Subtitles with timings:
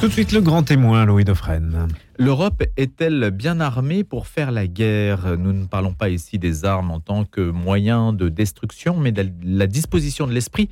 [0.00, 1.88] Tout de suite, le grand témoin, Louis Dauphren.
[2.18, 5.36] L'Europe est-elle bien armée pour faire la guerre?
[5.36, 9.28] Nous ne parlons pas ici des armes en tant que moyen de destruction, mais de
[9.42, 10.70] la disposition de l'esprit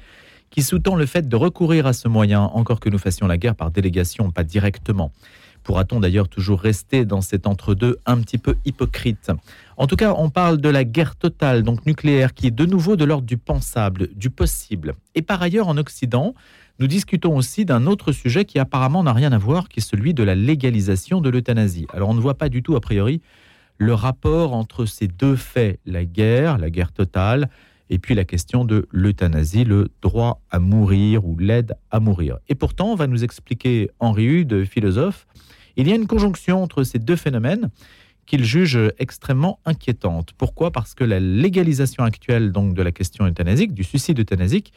[0.50, 3.56] qui sous-tend le fait de recourir à ce moyen, encore que nous fassions la guerre
[3.56, 5.10] par délégation, pas directement.
[5.64, 9.32] Pourra-t-on d'ailleurs toujours rester dans cet entre-deux un petit peu hypocrite?
[9.76, 12.94] En tout cas, on parle de la guerre totale, donc nucléaire, qui est de nouveau
[12.94, 14.94] de l'ordre du pensable, du possible.
[15.16, 16.34] Et par ailleurs, en Occident,
[16.78, 20.12] nous discutons aussi d'un autre sujet qui apparemment n'a rien à voir, qui est celui
[20.12, 21.86] de la légalisation de l'euthanasie.
[21.92, 23.22] Alors on ne voit pas du tout, a priori,
[23.78, 27.48] le rapport entre ces deux faits, la guerre, la guerre totale,
[27.88, 32.38] et puis la question de l'euthanasie, le droit à mourir ou l'aide à mourir.
[32.48, 35.26] Et pourtant, va nous expliquer Henri Hude, philosophe,
[35.76, 37.70] il y a une conjonction entre ces deux phénomènes
[38.24, 40.32] qu'il juge extrêmement inquiétante.
[40.36, 40.72] Pourquoi?
[40.72, 44.72] Parce que la légalisation actuelle donc de la question euthanasique, du suicide euthanasique,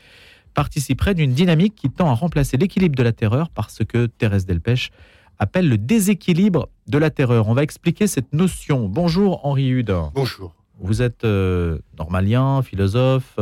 [0.54, 4.46] participerait d'une dynamique qui tend à remplacer l'équilibre de la terreur par ce que Thérèse
[4.46, 4.92] Delpech
[5.38, 7.48] appelle le déséquilibre de la terreur.
[7.48, 8.90] On va expliquer cette notion.
[8.90, 9.96] Bonjour Henri Hude.
[10.14, 10.54] Bonjour.
[10.80, 13.38] Vous êtes euh, normalien, philosophe.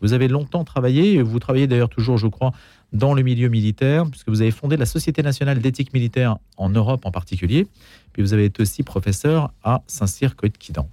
[0.00, 2.52] Vous avez longtemps travaillé, vous travaillez d'ailleurs toujours, je crois,
[2.92, 7.06] dans le milieu militaire, puisque vous avez fondé la Société nationale d'éthique militaire en Europe
[7.06, 7.68] en particulier,
[8.12, 10.88] puis vous avez été aussi professeur à Saint-Cyr-Coët-Quidan.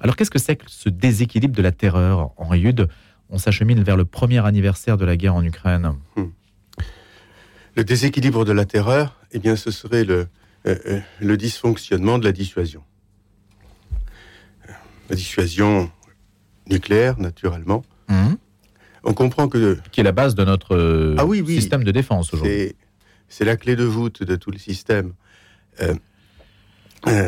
[0.00, 2.88] Alors qu'est-ce que c'est que ce déséquilibre de la terreur, Henri Hude?
[3.30, 5.94] On s'achemine vers le premier anniversaire de la guerre en Ukraine.
[6.16, 6.26] Hmm.
[7.76, 10.28] Le déséquilibre de la terreur, eh bien, ce serait le,
[10.66, 12.82] euh, euh, le dysfonctionnement de la dissuasion.
[15.10, 15.90] La dissuasion
[16.68, 17.84] nucléaire, naturellement.
[18.08, 18.34] Hmm.
[19.04, 19.78] On comprend que...
[19.92, 22.74] Qui est la base de notre ah système de défense aujourd'hui.
[23.28, 25.12] C'est la clé de voûte de tout le système,
[25.80, 25.94] euh,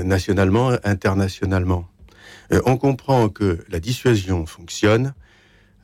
[0.03, 1.89] nationalement, internationalement.
[2.65, 5.15] on comprend que la dissuasion fonctionne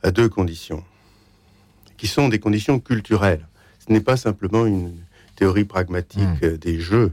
[0.03, 0.83] à deux conditions,
[1.97, 3.47] qui sont des conditions culturelles.
[3.85, 4.93] Ce n'est pas simplement une
[5.35, 6.57] théorie pragmatique hmm.
[6.57, 7.11] des jeux.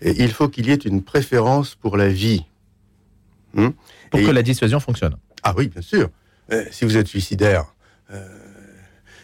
[0.00, 2.44] Et il faut qu'il y ait une préférence pour la vie.
[3.54, 3.70] Hmm?
[4.10, 5.16] pour que la dissuasion fonctionne.
[5.42, 6.10] Ah oui, bien sûr.
[6.52, 7.74] Euh, si vous êtes suicidaire,
[8.10, 8.26] euh,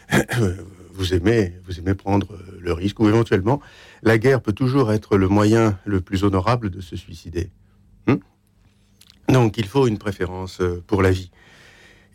[0.93, 3.61] vous aimez, vous aimez prendre le risque, ou éventuellement,
[4.03, 7.49] la guerre peut toujours être le moyen le plus honorable de se suicider.
[8.07, 8.15] Hmm?
[9.29, 11.31] Donc, il faut une préférence euh, pour la vie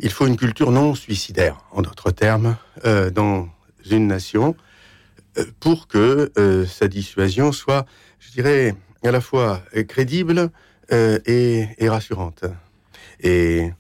[0.03, 2.57] il faut une culture non suicidaire, en d'autres termes,
[2.87, 3.49] euh, dans
[3.91, 4.57] une nation,
[5.39, 7.87] euh, pour que euh, sa dissuasion soit,
[8.19, 8.75] je dirais,
[9.05, 10.51] à la fois crédible
[10.91, 12.45] et, rassurante.
[13.21, 13.71] Et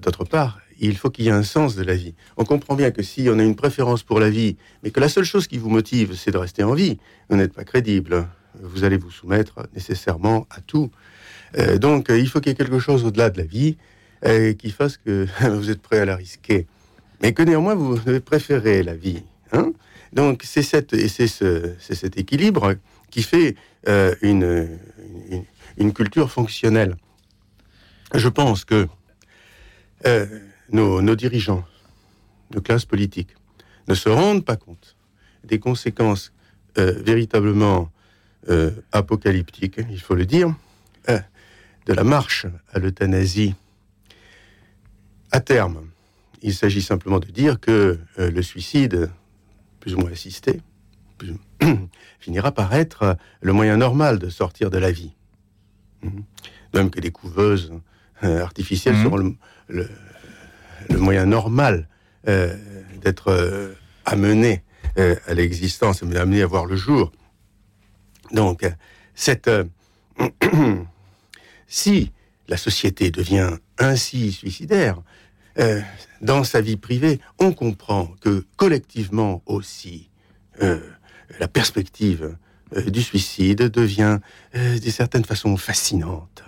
[0.00, 2.14] d'autre part, il faut qu'il y ait un sens de la vie.
[2.36, 5.08] On comprend bien que si on a une préférence pour la vie, mais que la
[5.08, 8.26] seule chose qui vous motive, c'est de rester en vie, vous n'êtes pas crédible.
[8.62, 10.90] Vous allez vous soumettre nécessairement à tout.
[11.78, 13.76] donc, il faut qu'il y ait quelque chose au-delà de la vie
[14.22, 16.66] qui fasse que vous êtes prêt à la risquer,
[17.20, 19.22] mais que néanmoins vous préférez la vie.
[19.52, 19.72] Hein
[20.12, 22.74] Donc c'est cette, et c'est ce, cet équilibre
[23.10, 23.56] qui fait
[23.88, 24.78] euh, une,
[25.76, 26.96] une, culture fonctionnelle.
[28.14, 28.88] Je pense que
[30.06, 30.26] euh,
[30.70, 31.64] nos, nos, dirigeants,
[32.54, 33.34] nos classes politiques,
[33.88, 34.96] ne se rendent pas compte
[35.44, 36.32] des conséquences
[36.78, 37.90] euh, véritablement
[38.90, 40.52] apocalyptiques, il faut le dire,
[41.06, 43.54] de la marche à l'euthanasie
[45.32, 45.86] à terme,
[46.42, 49.10] il s'agit simplement de dire que euh, le suicide,
[49.80, 50.60] plus ou moins assisté,
[52.20, 55.12] finira par être le moyen normal de sortir de la vie.
[56.02, 56.24] Mhm.
[56.74, 57.72] Même que des couveuses
[58.24, 59.04] euh, artificielles mhm.
[59.04, 59.36] seront
[59.68, 59.88] le,
[60.90, 61.88] moyen normal
[62.28, 62.56] euh,
[63.00, 64.62] d'être amené
[64.96, 67.12] à l'existence, amené à voir le jour.
[68.32, 68.70] Donc,
[69.14, 69.50] cette,
[71.66, 72.12] si
[72.48, 75.00] la société devient ainsi suicidaire,
[75.58, 75.80] euh,
[76.20, 80.08] dans sa vie privée, on comprend que collectivement aussi,
[80.62, 80.80] euh,
[81.40, 82.36] la perspective
[82.76, 84.18] euh, du suicide devient
[84.54, 86.44] d'une certaine façon fascinante.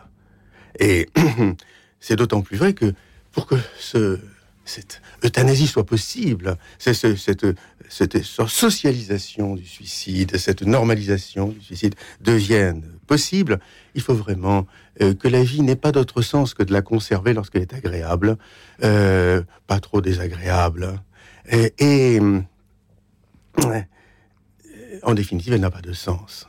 [0.79, 1.09] Et
[2.01, 2.93] c'est d'autant plus vrai que
[3.33, 4.21] pour que ce,
[4.65, 7.45] cette euthanasie soit possible, c'est cette,
[7.89, 13.61] cette, socialisation du suicide, cette normalisation du suicide devienne possible,
[13.95, 14.67] il faut vraiment
[15.03, 18.39] euh, que la vie n'ait pas d'autre sens que de la conserver lorsqu'elle est agréable,
[18.83, 20.99] euh, pas trop désagréable.
[21.79, 22.19] Et,
[25.03, 26.49] en définitive, elle n'a pas de sens.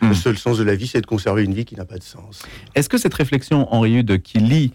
[0.00, 0.14] Le hmm.
[0.14, 2.42] seul sens de la vie, c'est de conserver une vie qui n'a pas de sens.
[2.74, 4.72] Est-ce que cette réflexion, Henri Hude, qui lit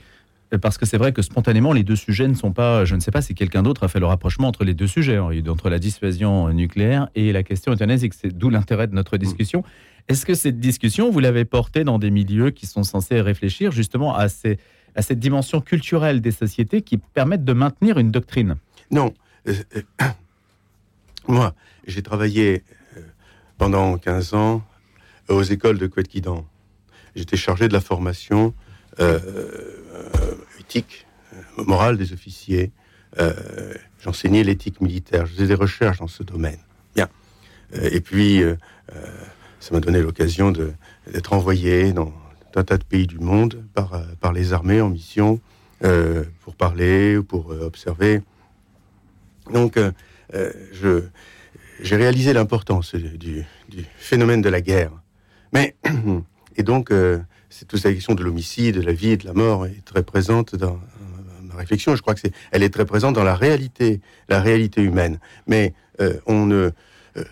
[0.61, 2.85] parce que c'est vrai que spontanément, les deux sujets ne sont pas.
[2.85, 5.17] Je ne sais pas si quelqu'un d'autre a fait le rapprochement entre les deux sujets,
[5.17, 8.13] entre la dissuasion nucléaire et la question euthanasique.
[8.13, 9.63] C'est d'où l'intérêt de notre discussion.
[10.07, 14.15] Est-ce que cette discussion, vous l'avez portée dans des milieux qui sont censés réfléchir justement
[14.15, 18.55] à, cette dimension culturelle des sociétés qui permettent de maintenir une doctrine?
[18.91, 19.13] Non.
[19.47, 20.05] Euh, euh,
[21.27, 21.55] moi,
[21.87, 22.63] j'ai travaillé
[23.57, 24.63] pendant 15 ans
[25.29, 26.45] aux écoles de Kouetkidan.
[27.15, 28.64] J'étais chargé de la formation euh,
[30.59, 31.05] éthique,
[31.57, 32.71] morale des officiers.
[34.01, 35.25] J'enseignais l'éthique militaire.
[35.25, 36.59] Je faisais des recherches dans ce domaine.
[36.95, 37.09] Bien.
[37.73, 38.41] et puis,
[39.59, 42.13] ça m'a donné l'occasion d'être envoyé dans
[42.55, 45.39] un tas de pays du monde par, les armées en mission
[45.79, 48.21] pour parler ou pour observer.
[49.51, 49.77] Donc,
[51.81, 53.45] j'ai réalisé l'importance du,
[53.97, 54.91] phénomène de la guerre.
[55.53, 55.75] Mais,
[56.57, 57.19] et donc, euh,
[57.49, 60.03] c'est toute la question de l'homicide, de la vie et de la mort est très
[60.03, 60.79] présente dans
[61.43, 61.95] ma réflexion.
[61.95, 65.19] Je crois que c'est, elle est très présente dans la réalité, la réalité humaine.
[65.47, 66.71] Mais euh, on ne,
[67.17, 67.23] euh,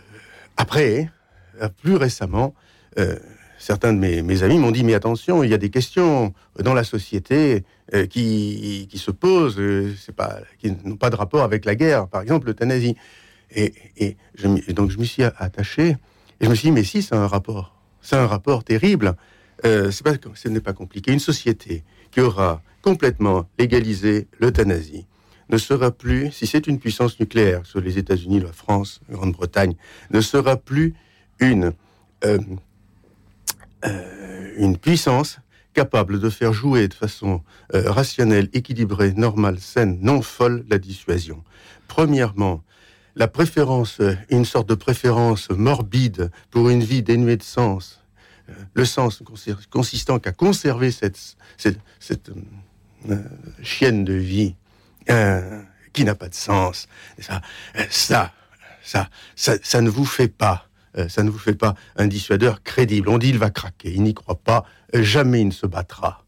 [0.58, 1.10] après,
[1.82, 2.54] plus récemment,
[3.58, 6.84] certains de mes, amis m'ont dit mais attention, il y a des questions dans la
[6.84, 7.64] société
[8.10, 9.60] qui, qui, se posent,
[10.00, 12.08] c'est pas, qui n'ont pas de rapport avec la guerre.
[12.08, 12.96] Par exemple, l'euthanasie.
[13.56, 14.18] Et,
[14.70, 15.98] donc je me suis attaché,
[16.40, 17.76] et je me suis dit, mais si, c'est un rapport.
[18.02, 19.16] C'est un rapport terrible.
[19.66, 21.12] Euh, ce n'est pas compliqué.
[21.12, 25.06] Une société qui aura complètement légalisé l'euthanasie
[25.50, 29.76] ne sera plus, si c'est une puissance nucléaire, sur les États-Unis, la France, la Grande-Bretagne,
[30.12, 30.94] ne sera plus
[31.40, 31.74] une,
[32.26, 32.40] euh,
[33.86, 35.40] euh, puissance
[35.74, 37.42] capable de faire jouer de façon
[37.74, 41.44] rationnelle, équilibrée, normale, saine, non folle la dissuasion.
[41.88, 42.64] Premièrement,
[43.16, 44.00] la préférence,
[44.30, 48.03] une sorte de préférence morbide pour une vie dénuée de sens,
[48.74, 49.24] le sens
[49.70, 51.20] consistant qu'à conserver cette,
[51.58, 52.32] cette,
[53.10, 53.18] euh,
[53.62, 54.56] chienne de vie
[55.10, 55.62] euh,
[55.94, 56.88] qui n'a pas de sens,
[57.20, 57.42] ça,
[57.90, 58.32] ça,
[58.84, 60.68] ça, ça, ne vous fait pas,
[61.08, 63.10] ça ne vous fait pas un dissuadeur crédible.
[63.10, 66.24] On dit il va craquer, il n'y croit pas, jamais il ne se battra,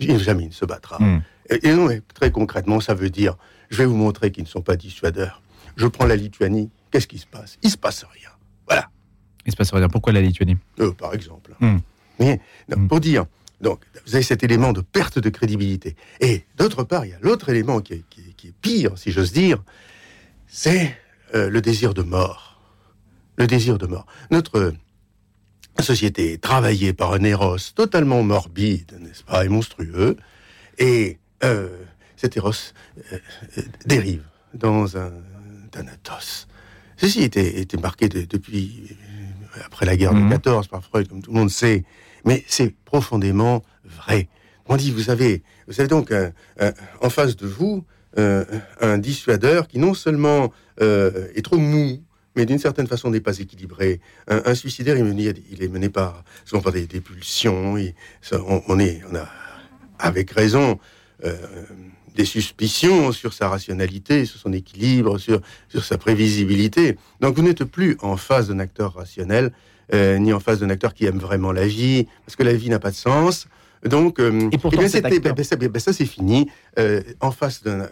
[0.00, 0.98] jamais il ne se battra.
[1.00, 1.22] Hmm.
[1.50, 3.36] Et, et très concrètement, ça veut dire,
[3.70, 5.42] je vais vous montrer qu'ils ne sont pas dissuadeurs
[5.78, 7.56] je prends la Lituanie, qu'est-ce qui se passe?
[7.62, 8.30] Il se passe rien.
[8.66, 8.90] Voilà.
[9.48, 9.88] Il se passe rien.
[9.88, 11.52] Pourquoi la Lituanie euh, Par exemple.
[11.58, 11.78] Hmm.
[12.20, 12.86] Mais, hmm.
[12.86, 13.24] Pour dire,
[13.62, 15.96] donc, vous avez cet élément de perte de crédibilité.
[16.20, 19.62] Et d'autre part, il y a l'autre élément qui est, pire, si j'ose dire,
[20.46, 20.94] c'est
[21.34, 22.60] euh, le désir de mort.
[23.36, 24.06] Le désir de mort.
[24.30, 24.74] Notre
[25.80, 30.16] société est travaillée par un éros totalement morbide, n'est-ce pas, et monstrueux,
[30.76, 31.68] et euh,
[32.16, 32.52] cet éros
[33.86, 35.10] dérive dans un
[35.70, 36.48] Thanatos.
[36.98, 38.94] Ceci était, était marqué depuis euh,
[39.64, 40.70] après la guerre de 14 mhm.
[40.70, 41.84] par Freud, comme tout le monde sait,
[42.24, 44.28] mais c'est profondément vrai.
[44.66, 46.12] On dit, vous avez, vous avez donc
[47.00, 47.84] en face de vous
[48.18, 48.44] euh,
[48.80, 52.02] un dissuadeur qui non seulement euh, est trop mou,
[52.34, 54.00] mais d'une certaine façon n'est pas équilibré.
[54.28, 55.06] Un, suicidaire, il,
[55.50, 57.74] il, est mené par souvent par des, pulsions.
[58.32, 59.28] on, est, on a
[59.98, 60.78] avec raison
[62.18, 66.98] des suspicions sur sa rationalité, sur son équilibre, sur, sur sa prévisibilité.
[67.20, 69.52] Donc vous n'êtes plus en face d'un acteur rationnel,
[69.94, 72.70] euh, ni en face d'un acteur qui aime vraiment la vie, parce que la vie
[72.70, 73.46] n'a pas de sens.
[73.84, 76.50] Donc, euh, et pourtant, eh ben, ben, ben, ça c'est fini.
[76.80, 77.86] Euh, en face d'un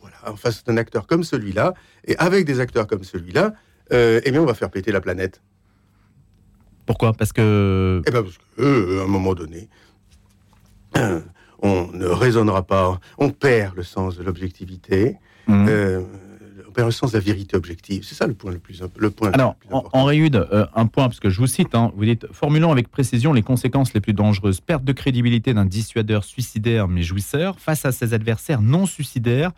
[0.00, 1.74] voilà, en face d'un acteur comme celui-là,
[2.06, 3.52] et avec des acteurs comme celui-là,
[3.90, 5.42] eh bien on va faire péter la planète.
[6.86, 7.12] Pourquoi?
[7.14, 8.00] Parce que.
[8.06, 9.68] Eh ben parce que, à un moment donné,
[11.62, 15.16] on ne raisonnera pas, on perd le sens de l'objectivité.
[15.46, 15.66] Mhm.
[15.68, 16.00] Euh,
[16.68, 18.02] on perd le sens de la vérité objective.
[18.02, 19.98] C'est ça le point le plus, le point Alors, le plus important.
[19.98, 23.32] En, euh, un point, parce que je vous cite, hein, vous dites formulons avec précision
[23.32, 24.60] les conséquences les plus dangereuses.
[24.60, 29.52] Perte de crédibilité d'un dissuadeur suicidaire mais jouisseur face à ses adversaires non suicidaires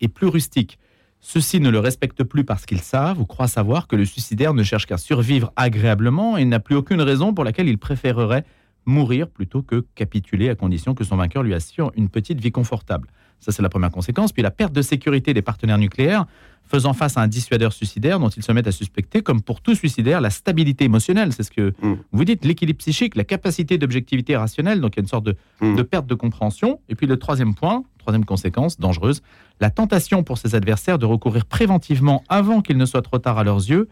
[0.00, 0.78] et plus rustiques.
[1.20, 4.62] Ceux-ci ne le respectent plus parce qu'ils savent ou croient savoir que le suicidaire ne
[4.62, 8.44] cherche qu'à survivre agréablement et n'a plus aucune raison pour laquelle il préférerait
[8.86, 13.08] mourir plutôt que capituler à condition que son vainqueur lui assure une petite vie confortable.
[13.40, 14.32] Ça, c'est la première conséquence.
[14.32, 16.26] Puis la perte de sécurité des partenaires nucléaires
[16.66, 19.74] faisant face à un dissuadeur suicidaire dont ils se mettent à suspecter, comme pour tout
[19.74, 21.32] suicidaire, la stabilité émotionnelle.
[21.32, 21.96] C'est ce que mm.
[22.12, 24.80] vous dites, l'équilibre psychique, la capacité d'objectivité rationnelle.
[24.80, 25.76] Donc il y a une sorte de, mm.
[25.76, 26.80] de, perte de compréhension.
[26.88, 29.22] Et puis le troisième point, troisième conséquence dangereuse,
[29.60, 33.44] la tentation pour ses adversaires de recourir préventivement avant qu'il ne soit trop tard à
[33.44, 33.88] leurs yeux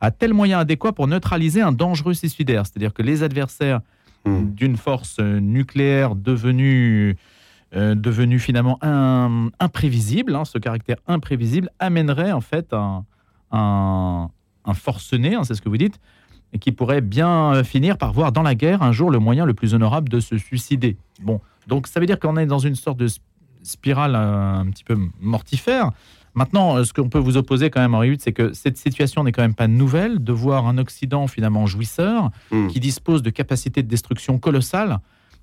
[0.00, 2.66] à tel moyen adéquat pour neutraliser un dangereux suicidaire.
[2.66, 3.80] C'est-à-dire que les adversaires
[4.24, 4.54] Hmm.
[4.54, 7.16] d'une force nucléaire devenue,
[7.74, 8.78] euh, devenue finalement
[9.58, 13.04] imprévisible, hein, ce caractère imprévisible amènerait en fait un,
[13.50, 14.28] un,
[14.74, 15.98] forcené, hein, c'est ce que vous dites,
[16.52, 19.54] et qui pourrait bien finir par voir dans la guerre un jour le moyen le
[19.54, 20.96] plus honorable de se suicider.
[21.20, 23.08] Bon, donc ça veut dire qu'on est dans une sorte de
[23.64, 25.90] spirale un, un petit peu mortifère.
[26.34, 29.32] Maintenant, euh, ce qu'on peut vous opposer quand même, Henri c'est que cette situation n'est
[29.32, 32.68] quand même pas nouvelle de voir un Occident finalement jouisseur hmm.
[32.68, 34.98] qui dispose de capacités de destruction colossales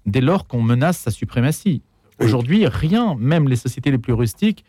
[0.06, 1.82] dès lors qu'on menace sa suprématie.
[2.20, 4.66] Aujourd'hui, rien, même les sociétés les plus rustiques,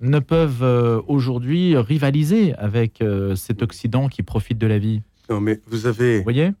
[0.00, 5.02] ne peuvent euh, aujourd'hui rivaliser avec euh, cet Occident qui profite de la vie.
[5.30, 6.18] Non, mais vous avez.
[6.18, 6.52] Vous voyez?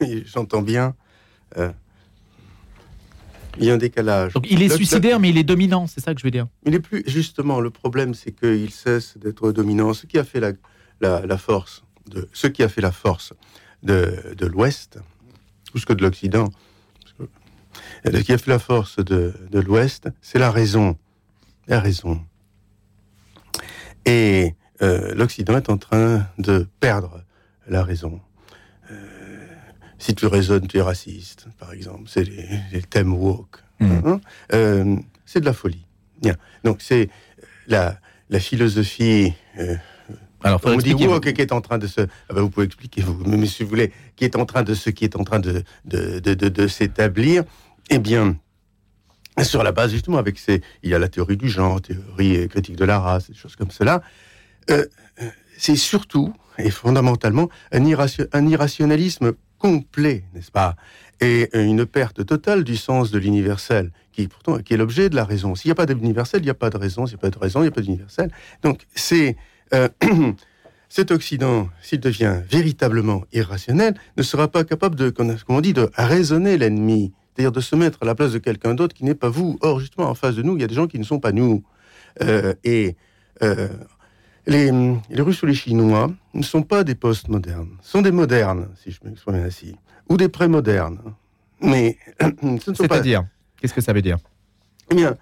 [0.00, 0.94] Oui, J'entends bien.
[1.58, 1.70] Euh,
[3.58, 4.32] il y a un décalage.
[4.32, 6.46] Donc il est Le- suicidaire, mais il est dominant, c'est ça que je veux dire.
[6.66, 7.02] Il est plus.
[7.06, 9.92] Justement, le problème, c'est qu'il cesse d'être dominant.
[9.94, 10.52] Ce qui a fait la,
[11.00, 12.28] la, la force de.
[12.32, 13.32] Ce qui a fait la force
[13.82, 14.98] de, de l'Ouest,
[15.72, 16.48] plus que de l'Occident,
[18.04, 20.96] ce qui a fait la force de, de l'Ouest, c'est la raison.
[21.68, 22.20] La raison.
[24.04, 27.22] Et euh, l'Occident est en train de perdre
[27.68, 28.20] la raison.
[28.90, 29.21] Euh,
[30.02, 32.04] si tu raisonnes, tu es raciste, par exemple.
[32.12, 33.58] C'est les, les thèmes woke.
[33.80, 34.02] Mhm.
[34.06, 34.20] Hein
[34.52, 35.86] Euh, c'est de la folie.
[36.20, 36.36] Bien.
[36.64, 37.08] Donc c'est
[37.68, 37.98] la,
[38.30, 39.76] la philosophie euh,
[40.42, 42.00] Alors, on dit woke qui est en train de se.
[42.28, 44.74] Ah ben, vous pouvez expliquer vous, mais si vous voulez, qui est en train de
[44.74, 47.44] ce qui est en train de de, de, de, de s'établir.
[47.90, 48.36] Eh bien,
[49.42, 52.46] sur la base justement avec ces, il y a la théorie du genre, théorie euh,
[52.48, 54.02] critique de la race, des choses comme cela.
[54.70, 54.86] Euh,
[55.58, 59.32] c'est surtout et fondamentalement un, irration- un irrationalisme
[59.62, 60.74] complet, n'est-ce pas
[61.20, 65.24] Et une perte totale du sens de l'universel, qui pourtant qui est l'objet de la
[65.24, 65.54] raison.
[65.54, 67.06] S'il n'y a pas d'universel, il n'y a pas de raison.
[67.06, 68.32] S'il n'y a pas de raison, il n'y a pas d'universel.
[68.64, 69.36] Donc c'est
[69.72, 69.88] euh,
[70.88, 75.90] cet Occident, s'il devient véritablement irrationnel, ne sera pas capable de, comme on dit, de
[75.94, 79.28] raisonner l'ennemi, c'est-à-dire de se mettre à la place de quelqu'un d'autre qui n'est pas
[79.28, 79.58] vous.
[79.60, 81.30] Or, justement, en face de nous, il y a des gens qui ne sont pas
[81.30, 81.62] nous.
[82.20, 82.96] Euh, et
[83.42, 83.68] euh,
[84.46, 84.70] les,
[85.10, 88.98] les Russes ou les Chinois ne sont pas des postmodernes, sont des modernes, si je
[89.04, 89.76] m'exprime ainsi,
[90.08, 91.14] ou des prémodernes.
[91.60, 93.24] Mais ce ne sont pas C'est-à-dire,
[93.60, 94.18] qu'est-ce que ça veut dire?
[94.90, 95.16] Eh bien,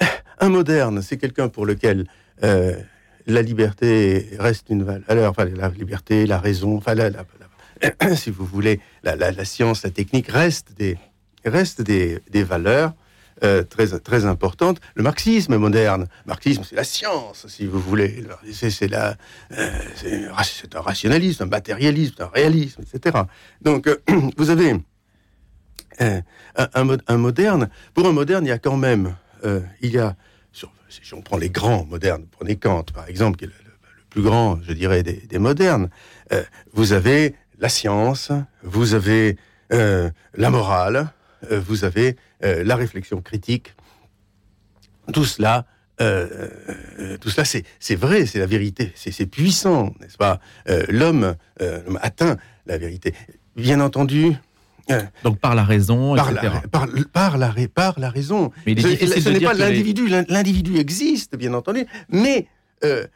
[0.40, 2.06] un moderne, c'est quelqu'un pour lequel
[2.42, 2.76] euh,
[3.26, 5.30] la liberté reste une valeur.
[5.30, 7.24] Enfin, la liberté, la raison, enfin, la- la-
[8.00, 10.98] la- si vous voulez, la science, la technique restent des,
[11.44, 12.92] restent des, des valeurs
[13.42, 14.80] euh, très, très importantes.
[14.94, 18.24] Le marxisme moderne, marxisme, c'est la science, si vous voulez.
[18.52, 19.12] C'est, euh,
[19.52, 23.22] un rationalisme, un matérialisme, un réalisme, etc.
[23.60, 23.96] Donc, euh,
[24.36, 24.76] vous avez
[25.98, 26.22] un,
[26.56, 27.70] un un moderne.
[27.92, 29.16] Pour un moderne, il y a quand même,
[29.82, 30.14] il y a,
[30.52, 33.54] si on prend les grands modernes, prenez Kant par exemple, qui est le,
[34.10, 35.90] plus grand, je dirais, des, des modernes.
[36.72, 38.30] vous avez la science,
[38.62, 39.36] vous avez
[39.70, 41.12] la morale,
[41.50, 43.74] vous avez euh, la réflexion critique.
[45.12, 45.66] Tout cela.
[46.00, 46.48] euh,
[46.98, 50.40] euh, tout cela, c'est vrai, c'est la vérité, c'est puissant, n'est-ce pas?
[50.68, 52.36] Euh, L'homme euh, atteint
[52.66, 53.14] la vérité.
[53.56, 54.32] Bien entendu,
[54.90, 56.52] euh, Donc par la raison, par etc.
[56.62, 58.50] la, par, par la, par la raison.
[58.66, 60.08] Mais il est Ce- ce n'est pas les- l'individu.
[60.08, 62.48] l'in- L'individu existe, bien entendu, mais
[62.82, 63.06] euh, euh,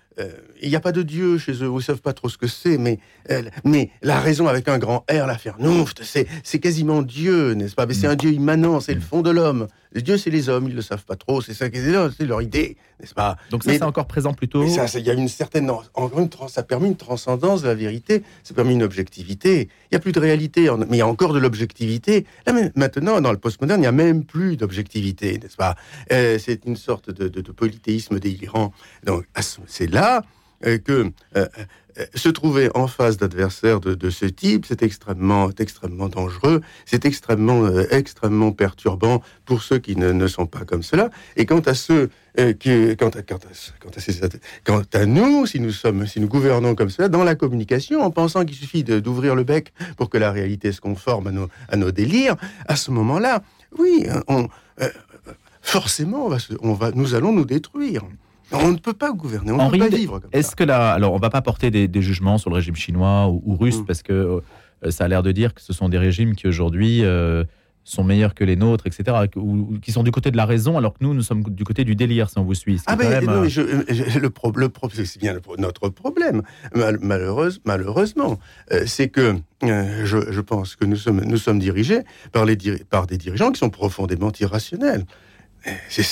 [0.62, 1.66] il n'y a pas de Dieu chez eux.
[1.68, 2.98] Ils ne savent pas trop ce que c'est, mais,
[3.30, 7.74] euh, mais la raison avec un grand R, la Vernunft, c'est c'est quasiment Dieu, n'est-ce
[7.74, 7.86] pas?
[7.86, 9.68] Mais c'est un Dieu immanent, c'est le fond de l'homme.
[9.94, 11.40] Les dieux, c'est les hommes, ils ne le savent pas trop.
[11.40, 13.36] C'est ça, c'est leur idée, n'est-ce pas?
[13.50, 14.62] Donc ça, c'est encore présent plutôt.
[14.62, 15.70] mais ça, il y a une certaine,
[16.30, 19.68] trans- ça a permis une transcendance de la vérité, ça a permis une objectivité.
[19.84, 22.26] Il n'y a plus de réalité, en- mais il y a encore de l'objectivité.
[22.76, 25.74] Maintenant, dans le postmoderne, il n'y a même plus d'objectivité, n'est-ce pas?
[26.12, 28.72] Euh, C'est une sorte de, de- de polythéisme délirant.
[29.06, 29.24] Donc,
[29.66, 30.07] c'est là
[30.66, 31.46] euh, que euh,
[31.98, 37.68] euh, se trouver en face d'adversaires de, ce type, c'est extrêmement, extrêmement dangereux, c'est extrêmement,
[37.90, 41.10] extrêmement perturbant pour ceux qui ne, sont pas comme cela.
[41.36, 42.10] Et quant à ceux
[44.64, 48.12] quant à, nous, si nous sommes, si nous gouvernons comme cela, dans la communication, en
[48.12, 51.92] pensant qu'il suffit d'ouvrir le bec pour que la réalité se conforme à nos, à
[51.92, 52.36] délires,
[52.68, 53.42] à ce moment-là,
[53.76, 54.06] oui,
[55.62, 56.30] forcément,
[56.62, 58.02] on va, nous allons nous détruire.
[58.52, 61.18] On ne peut pas gouverner, on ne peut pas vivre Est-ce que là, alors on
[61.18, 63.84] va pas porter des, des jugements sur le régime chinois ou, ou russe Mm.
[63.86, 64.12] parce que
[64.84, 67.44] euh, ça a l'air de dire que ce sont des régimes qui aujourd'hui euh,
[67.84, 69.40] sont meilleurs que les nôtres, etc., ou,
[69.74, 71.84] ou qui sont du côté de la raison alors que nous, nous sommes du côté
[71.84, 72.80] du délire, si on vous suit.
[72.86, 75.88] Ah même, non, euh, mais je- je- le, pro- le pro- c'est bien le notre
[75.88, 76.42] problème.
[76.74, 78.38] Mal- malheureuse- malheureusement,
[78.72, 82.00] euh, c'est que euh, je, je pense que nous sommes, nous sommes dirigés
[82.32, 85.04] par, les diri- par des dirigeants qui sont profondément irrationnels.
[85.88, 86.02] C'est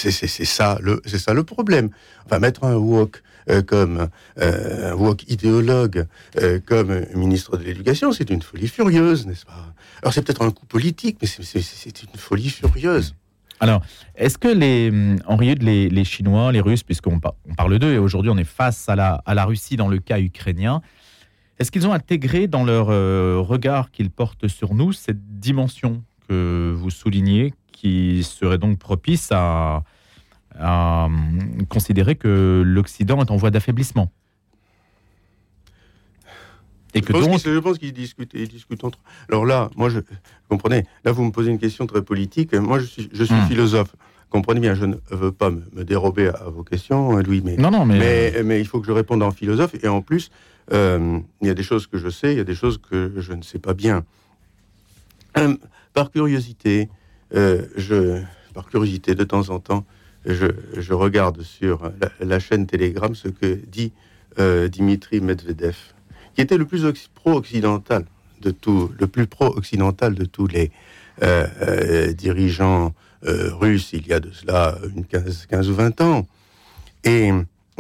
[0.44, 1.90] ça, le- ça le problème.
[2.24, 6.06] Enfin, mettre un wok euh, comme euh, un wok idéologue
[6.40, 9.72] euh, comme ministre de l'Éducation, c'est une folie furieuse, n'est-ce pas?
[10.02, 13.14] Alors c'est peut-être un coup politique, mais c'est- une folie furieuse.
[13.60, 13.80] Alors,
[14.16, 14.90] est-ce que les
[15.88, 18.96] les, Chinois, les Russes, puisqu'on par- on parle d'eux et aujourd'hui on est face à
[18.96, 20.82] la, à la Russie dans le cas ukrainien,
[21.58, 26.74] est-ce qu'ils ont intégré dans leur euh, regard qu'ils portent sur nous cette dimension que
[26.76, 29.85] vous soulignez, qui serait donc propice à,
[30.59, 34.11] à, hum, considérer que l'Occident est en voie d'affaiblissement
[36.95, 38.99] et Je que pense donc je pense qu'ils discutent, ils discutent entre.
[39.28, 40.06] Alors là, moi, je vous
[40.49, 40.85] comprenez.
[41.04, 42.54] Là, vous me posez une question très politique.
[42.54, 43.47] Moi, je suis, je suis Hmm.
[43.49, 43.95] philosophe.
[44.30, 47.56] Comprenez bien, je ne veux pas me, me dérober à, à vos questions, Louis, mais,
[47.56, 49.75] non non mais, mais, mais il faut que je réponde en philosophe.
[49.83, 50.30] Et en plus,
[50.73, 53.33] il y a des choses que je sais, il y a des choses que je
[53.35, 54.04] ne sais pas bien.
[55.92, 56.88] par curiosité,
[57.33, 58.21] je,
[58.54, 59.85] par curiosité, de temps en temps,
[60.25, 63.92] je, regarde sur la, chaîne Telegram ce que dit
[64.38, 65.76] Dimitri Medvedev,
[66.35, 68.04] qui était le plus pro-occidental
[68.40, 70.71] de tout, le plus pro-occidental de tous les
[72.14, 76.26] dirigeants russes il y a de cela une 15 ou 20 ans.
[77.04, 77.30] Et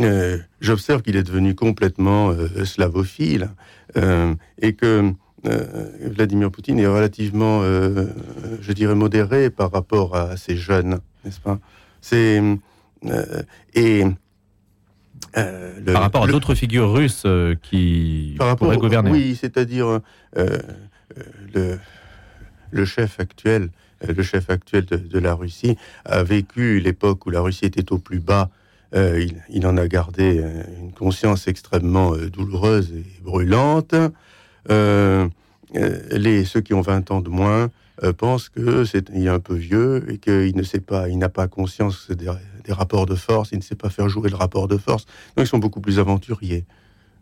[0.00, 3.50] euh, j'observe qu'il est devenu complètement euh, slavophile
[3.96, 5.12] euh, et que
[5.44, 11.58] Vladimir Poutine est relativement, je dirais, modéré par rapport à ces jeunes, n'est-ce pas?
[12.00, 12.42] C'est
[13.74, 14.04] et
[15.34, 17.26] par rapport à d'autres figures russes
[17.62, 19.10] qui pourraient gouverner.
[19.10, 20.00] Oui, c'est-à-dire
[20.34, 21.78] le,
[22.70, 23.70] le chef actuel,
[24.06, 28.20] le chef actuel de, la Russie a vécu l'époque où la Russie était au plus
[28.20, 28.50] bas
[28.94, 33.94] euh, il, en a gardé euh, une conscience extrêmement euh, douloureuse et brûlante.
[34.68, 37.70] Les, ceux qui ont 20 ans de moins
[38.18, 41.28] pensent que c'est il est un peu vieux et qu'il ne sait pas, il n'a
[41.28, 42.28] pas conscience des,
[42.72, 45.06] rapports de force, il ne sait pas faire jouer le rapport de force.
[45.36, 46.64] Donc ils sont beaucoup plus aventuriers.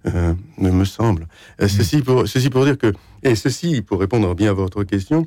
[0.06, 1.26] Euh, me semble.
[1.58, 5.26] Ceci, pour, dire que, et ceci, pour répondre bien à votre question,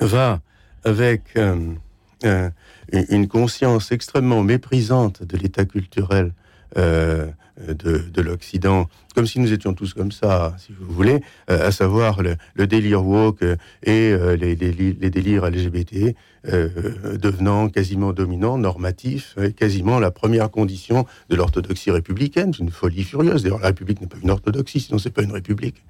[0.00, 0.40] va
[0.82, 2.50] avec euh,
[2.90, 6.32] une conscience extrêmement méprisante de l'état culturel
[7.68, 11.72] euh, de, l'Occident, comme si nous étions tous comme ça, si vous voulez, euh, à
[11.72, 13.44] savoir le, délire woke
[13.82, 16.14] et les, les, délires LGBT
[16.44, 22.52] devenant quasiment dominants, normatifs, quasiment la première condition de l'orthodoxie républicaine.
[22.52, 23.42] C'est une folie furieuse.
[23.42, 25.82] D'ailleurs, la République n'est pas une orthodoxie, sinon c'est pas une république.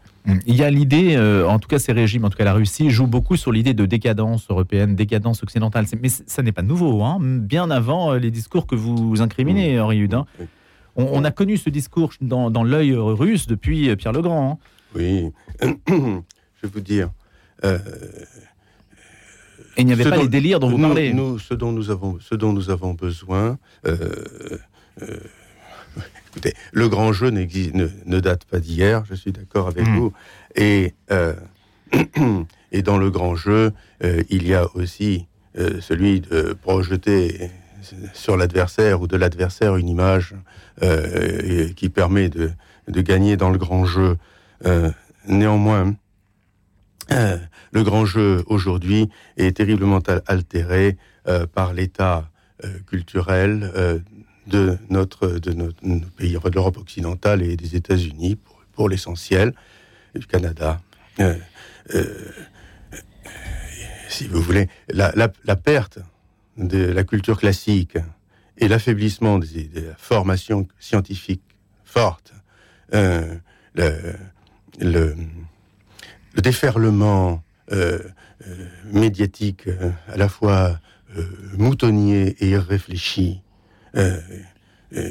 [0.47, 2.91] Il y a l'idée, euh, en tout cas ces régimes, en tout cas la Russie,
[2.91, 5.87] joue beaucoup sur l'idée de décadence européenne, décadence occidentale.
[6.01, 7.19] Mais ça n'est pas nouveau, hein.
[7.21, 9.81] bien avant euh, les discours que vous incriminez.
[9.81, 10.27] Henri Hudin.
[10.97, 14.53] On, a connu ce discours dans, l'œil russe depuis euh, Pierre le Grand.
[14.53, 14.59] Hein.
[14.95, 15.31] Oui,
[15.63, 15.67] je
[16.63, 17.11] vais vous dire.
[17.63, 17.69] Et
[19.79, 21.13] il n'y avait pas les délires dont vous parlez.
[21.13, 23.59] Nous, ce, dont nous avons, ce dont nous avons besoin,
[26.31, 27.45] Écoutez, le grand jeu ne,
[28.07, 29.97] ne, date pas d'hier, je suis d'accord avec hmm.
[29.97, 30.13] vous.
[30.55, 31.35] Et, euh,
[32.73, 33.73] et dans le grand jeu,
[34.05, 35.27] euh, il y a aussi
[35.59, 37.51] euh, celui de projeter
[38.13, 40.35] sur l'adversaire ou de l'adversaire une image
[41.77, 42.53] qui permet de,
[42.89, 44.17] gagner dans le grand jeu.
[45.27, 45.95] néanmoins,
[47.11, 50.97] le grand jeu aujourd'hui est terriblement altéré
[51.55, 52.31] par l'état
[52.87, 54.03] culturel
[54.51, 55.29] de notre,
[56.17, 58.37] pays, de l'Europe occidentale et des États-Unis
[58.75, 59.55] pour, l'essentiel,
[60.15, 60.81] du Canada.
[61.21, 61.35] Euh,
[61.95, 62.33] euh,
[64.09, 65.99] si vous voulez, la, perte
[66.61, 67.99] de la culture classique
[68.59, 71.43] et l'affaiblissement de, la formation scientifique
[71.85, 72.33] forte,
[72.95, 73.35] euh,
[73.75, 74.15] le,
[74.81, 75.17] le,
[76.37, 77.43] déferlement
[78.93, 79.69] médiatique
[80.09, 80.81] à la fois
[81.57, 83.43] moutonnier et irréfléchi
[83.97, 84.21] euh,
[84.97, 85.11] euh,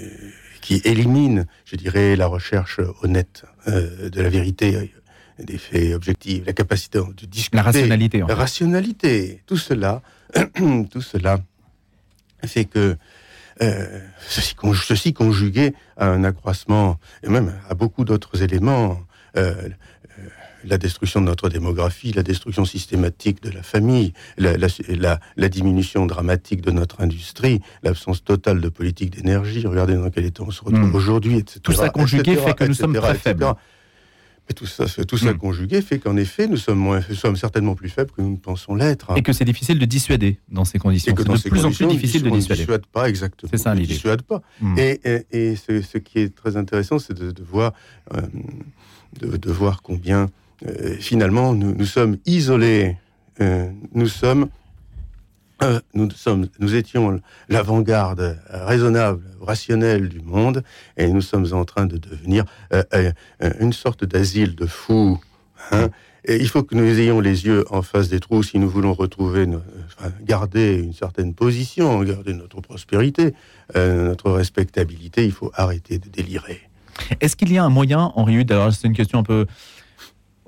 [0.62, 4.94] qui élimine, je dirais, la recherche honnête euh, de la vérité,
[5.44, 10.02] des faits objectifs, la capacité de discuter, la rationalité, la rationalité, tout cela,
[10.92, 11.40] tout cela
[12.46, 12.98] fait que
[14.28, 19.00] ceci, ceci, conjugué à un accroissement et même à beaucoup d'autres éléments,
[20.64, 26.72] la destruction de notre démographie, la destruction systématique de la famille, la, diminution dramatique de
[26.72, 29.66] notre industrie, l'absence totale de politique d'énergie.
[29.66, 30.96] Regardez dans quel état on se retrouve hmm.
[30.96, 31.60] aujourd'hui, etc.
[31.64, 33.46] Tout ça conjugué fait que nous sommes très faibles.
[34.56, 35.38] Tout ça, tout ça hmm.
[35.38, 38.38] conjugué fait qu'en effet, nous sommes, moins, nous sommes certainement plus faibles que nous ne
[38.38, 39.16] pensons l'être.
[39.16, 41.14] Et que c'est difficile de dissuader dans ces conditions.
[41.16, 42.54] C'est de plus en plus difficile de dissuader.
[42.54, 43.50] On ne dissuade pas exactement.
[43.54, 43.94] C'est ça l'idée.
[43.94, 44.42] dissuade pas.
[44.60, 44.78] Hmm.
[44.78, 45.00] Et,
[45.32, 47.74] et, ce, qui est très intéressant, c'est de, voir,
[48.16, 48.22] euh,
[49.22, 50.28] de, voir combien
[50.68, 52.98] euh, finalement, nous, sommes isolés.
[53.42, 54.50] Euh, nous sommes
[55.62, 60.64] euh, nous, étions l'avant-garde raisonnable, rationnelle du monde,
[60.98, 62.46] et nous sommes en train de devenir
[63.60, 65.20] une sorte d'asile de fous.
[65.72, 65.90] Hein.
[66.28, 69.48] Il faut que nous ayons les yeux en face des trous si nous voulons retrouver,
[70.22, 73.34] garder une certaine position, garder notre prospérité,
[73.76, 75.26] notre respectabilité.
[75.26, 76.70] Il faut arrêter de délirer.
[77.22, 79.46] Est-ce qu'il y a un moyen, Henri Hude, alors c'est une question un peu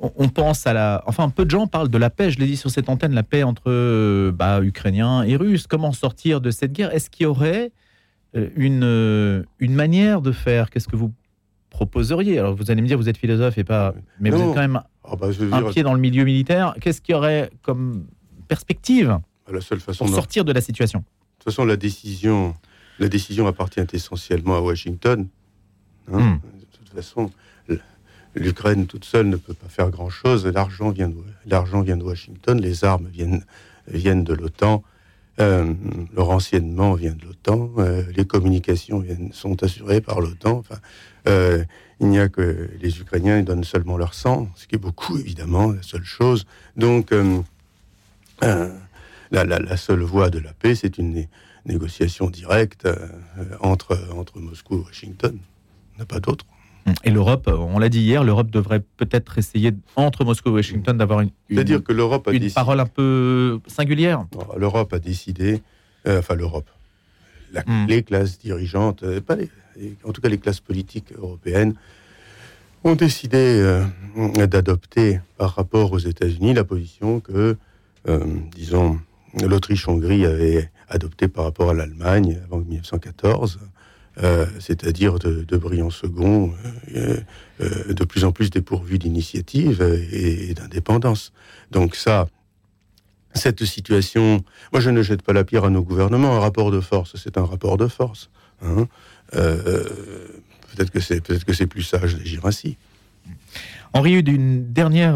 [0.01, 1.03] on pense à la.
[1.05, 3.23] Enfin, peu de gens parlent de la paix, je l'ai dit sur cette antenne, la
[3.23, 5.67] paix entre euh, bah, Ukrainiens et Russes.
[5.67, 6.93] Comment sortir de cette guerre?
[6.93, 7.71] Est-ce qu'il y aurait
[8.35, 10.69] euh, une, euh, une manière de faire?
[10.69, 11.13] Qu'est-ce que vous
[11.69, 12.39] proposeriez?
[12.39, 13.93] Alors, vous allez me dire, vous êtes philosophe et pas.
[14.19, 16.75] Mais vous êtes quand même ah, bah, un pied dans le milieu militaire.
[16.81, 18.07] Qu'est-ce qu'il y aurait comme
[18.47, 19.19] perspective
[19.51, 20.99] la seule façon pour sortir de la situation?
[20.99, 21.05] De
[21.43, 22.55] toute façon, la décision,
[22.99, 25.27] la décision appartient essentiellement à Washington.
[26.11, 26.19] Hein.
[26.19, 26.39] Hmm.
[26.59, 27.29] De toute façon,
[28.35, 30.45] l'Ukraine toute seule ne peut pas faire grand-chose.
[30.45, 31.15] L'argent vient, de,
[31.45, 33.43] l'argent vient de Washington, les armes viennent,
[33.87, 34.83] viennent de l'OTAN,
[35.39, 35.73] euh,
[36.13, 40.57] le renseignement vient de l'OTAN, euh, les communications sont assurées par l'OTAN.
[40.57, 40.79] Enfin,
[41.27, 41.63] euh,
[41.99, 45.17] il n'y a que les Ukrainiens, ils donnent seulement leur sang, ce qui est beaucoup,
[45.17, 46.45] évidemment, la seule chose.
[46.75, 47.41] Donc, euh,
[49.31, 51.29] la, seule voie de la paix, c'est une né
[51.67, 52.87] négociation directe
[53.59, 55.37] entre, entre Moscou et Washington.
[55.93, 56.43] Il n'y a pas d'autre.
[57.03, 61.21] Et l'Europe, on l'a dit hier, l'Europe devrait peut-être essayer, entre Moscou et Washington, d'avoir
[61.21, 62.55] une, une, dire que l'Europe a une décidé...
[62.55, 64.25] parole un peu singulière.
[64.57, 65.61] L'Europe a décidé,
[66.07, 66.69] euh, enfin l'Europe,
[67.53, 67.87] la, mm.
[67.87, 69.49] les classes dirigeantes, euh, pas les,
[70.03, 71.75] en tout cas les classes politiques européennes,
[72.83, 73.85] ont décidé euh,
[74.47, 77.57] d'adopter par rapport aux États-Unis la position que,
[78.07, 78.99] euh, disons,
[79.39, 83.59] l'Autriche-Hongrie avait adoptée par rapport à l'Allemagne avant 1914.
[84.17, 86.53] Euh, c'est-à-dire de, de, seconds,
[86.95, 87.17] euh,
[87.61, 91.31] euh, de plus en plus dépourvus d'initiative et, d'indépendance.
[91.71, 92.27] Donc ça,
[93.33, 94.43] cette situation,
[94.73, 96.35] moi je ne jette pas la pierre à nos gouvernements.
[96.35, 98.29] Un rapport de force, c'est un rapport de force.
[98.61, 98.87] Hein
[99.31, 102.77] peut-être que c'est peut-être que c'est plus sage d'agir ainsi.
[103.93, 105.15] Henri, d'une dernière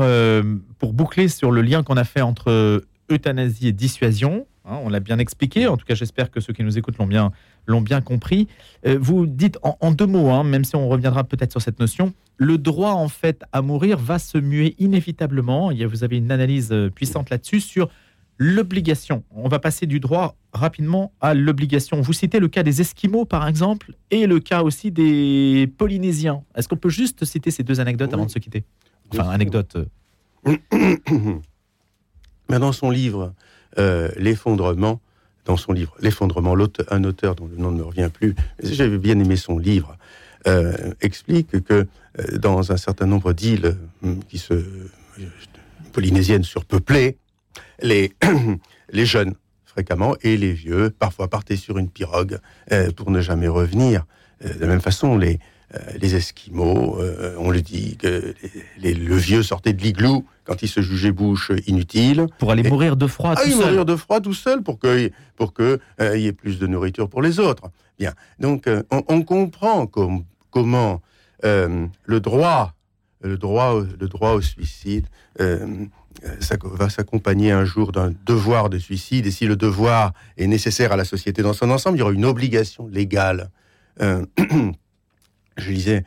[0.79, 2.81] pour boucler sur le lien qu'on a fait entre
[3.11, 4.47] euthanasie et dissuasion.
[4.65, 5.67] Hein, on l'a bien expliqué.
[5.67, 7.31] En tout cas, j'espère que ceux qui nous écoutent l'ont bien
[7.67, 8.47] l'ont bien compris.
[8.85, 11.79] Euh, vous dites en, en deux mots, hein, même si on reviendra peut-être sur cette
[11.79, 15.71] notion, le droit en fait à mourir va se muer inévitablement.
[15.71, 17.89] Il y a, vous avez une analyse puissante là-dessus sur
[18.37, 19.23] l'obligation.
[19.31, 22.01] On va passer du droit rapidement à l'obligation.
[22.01, 26.43] Vous citez le cas des Esquimaux, par exemple, et le cas aussi des Polynésiens.
[26.55, 28.15] Est-ce qu'on peut juste citer ces deux anecdotes oui.
[28.15, 28.63] avant de se quitter?
[29.11, 29.77] Enfin, anecdote.
[32.49, 33.33] Mais dans son livre,
[33.77, 35.01] euh, L'effondrement,
[35.45, 36.55] dans son livre L'effondrement,
[36.89, 39.97] un auteur dont le nom ne me revient plus, j'avais bien aimé son livre,
[40.47, 41.87] euh, explique que
[42.19, 44.63] euh, dans un certain nombre d'îles euh, qui se
[45.91, 47.17] polynésiennes surpeuplées,
[47.81, 48.13] les,
[48.91, 49.35] les jeunes
[49.75, 52.39] fréquemment et les vieux parfois partaient sur une pirogue
[52.71, 54.05] euh, pour ne jamais revenir.
[54.43, 55.37] Euh, de la même façon, les, euh,
[55.99, 56.99] les Esquimaux,
[57.37, 58.33] on le dit que
[58.81, 62.27] les, les, le vieux sortait de l'igloo quand il se jugeait bouche inutile.
[62.39, 63.57] Pour aller et, mourir de froid ah, tout seul.
[63.57, 67.09] mourir de froid tout seul pour que pour que euh, y ait plus de nourriture
[67.09, 67.69] pour les autres.
[67.99, 68.13] Bien.
[68.39, 71.01] Donc euh, on, on, comprend com comment
[71.43, 72.73] euh, le droit
[73.21, 75.07] le droit le droit au suicide
[75.41, 75.85] euh,
[76.39, 80.91] ça va s'accompagner un jour d'un devoir de suicide et si le devoir est nécessaire
[80.91, 83.49] à la société dans son ensemble, il y aura une obligation légale.
[85.57, 86.03] Je lisais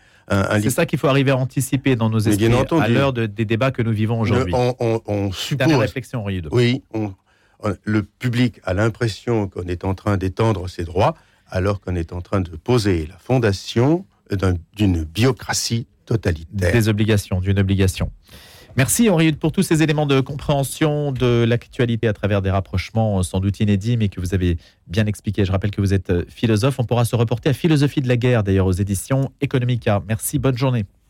[0.61, 3.45] c'est ça qu'il faut arriver à anticiper dans nos esprits entendu, à l'heure de, des
[3.45, 4.53] débats que nous vivons aujourd'hui.
[4.55, 5.75] On, on, on suppose.
[5.75, 7.15] réflexion, Oui, on,
[7.85, 11.15] le public a l'impression qu'on est en train d'étendre ses droits,
[11.49, 14.07] alors qu'on est en train de poser la fondation
[14.77, 16.73] d'une un, biocratie totalitaire.
[16.73, 18.11] Des obligations, d'une obligation.
[18.79, 23.41] Merci Henri pour tous ces éléments de compréhension de l'actualité à travers des rapprochements sans
[23.41, 25.45] doute inédits, mais que vous avez bien expliqué.
[25.45, 26.79] Je rappelle que vous êtes philosophe.
[26.79, 30.01] On pourra se reporter à Philosophie de la guerre, d'ailleurs, aux éditions Economica.
[30.07, 30.85] Merci, bonne journée.